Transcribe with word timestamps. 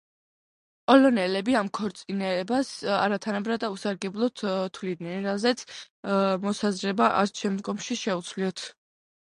პოლონელები 0.91 1.53
ამ 1.59 1.67
ქორწინებას 1.77 2.71
არათანაბრად 3.01 3.61
და 3.65 3.69
უსარგებლოდ 3.75 4.43
თვლიდნენ, 4.79 5.29
რაზეც 5.29 5.63
მოსაზრება 6.47 7.15
არც 7.23 7.45
შემდგომში 7.47 8.01
შეუცვლიათ. 8.07 8.69